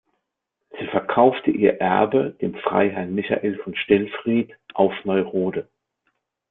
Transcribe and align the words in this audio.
Sie 0.79 0.87
verkaufte 0.87 1.51
ihr 1.51 1.79
Erbe 1.79 2.35
dem 2.41 2.55
Freiherrn 2.55 3.13
Michael 3.13 3.59
von 3.63 3.75
Stillfried 3.75 4.51
auf 4.73 4.93
Neurode. 5.03 5.69